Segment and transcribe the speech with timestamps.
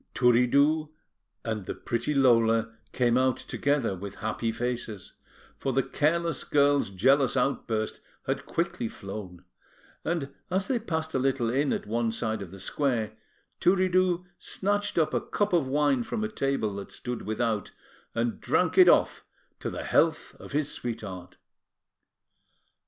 [0.15, 0.89] Turiddu
[1.45, 5.13] and the pretty Lola came out together with happy faces,
[5.59, 9.45] for the careless girl's jealous outburst had quickly flown;
[10.03, 13.11] and as they passed a little inn at one side of the square,
[13.59, 17.69] Turiddu snatched up a cup of wine from a table that stood without,
[18.15, 19.23] and drank it off
[19.59, 21.37] to the health of his sweetheart.